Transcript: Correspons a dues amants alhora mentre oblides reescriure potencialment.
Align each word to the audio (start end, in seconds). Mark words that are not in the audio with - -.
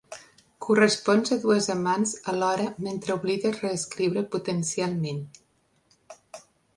Correspons 0.65 1.33
a 1.33 1.35
dues 1.43 1.67
amants 1.73 2.13
alhora 2.33 2.65
mentre 2.85 3.15
oblides 3.17 3.59
reescriure 3.65 4.23
potencialment. 4.37 5.21